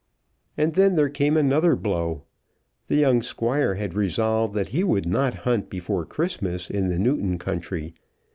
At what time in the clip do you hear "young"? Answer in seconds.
2.95-3.21